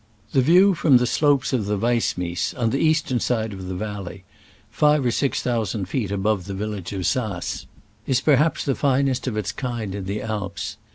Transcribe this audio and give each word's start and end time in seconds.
The 0.31 0.41
view 0.41 0.73
from 0.73 0.97
the 0.97 1.05
slopes 1.05 1.53
of 1.53 1.67
the 1.67 1.77
Wiessmies, 1.77 2.55
on 2.57 2.71
the 2.71 2.79
eastern 2.79 3.19
side 3.19 3.53
of 3.53 3.67
the 3.67 3.75
valley, 3.75 4.23
five 4.71 5.05
or 5.05 5.11
six 5.11 5.43
thousand 5.43 5.85
feet 5.89 6.11
above 6.11 6.45
the 6.45 6.55
village 6.55 6.91
of 6.91 7.05
Saas, 7.05 7.67
is 8.07 8.19
perhaps 8.19 8.65
the 8.65 8.73
finest 8.73 9.27
of 9.27 9.37
its 9.37 9.51
kind 9.51 9.93
in 9.93 10.05
the 10.05 10.23
Alps. 10.23 10.77